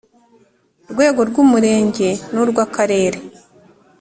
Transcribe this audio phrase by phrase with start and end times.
[0.91, 3.17] rwego rw Umurenge n urw Akarere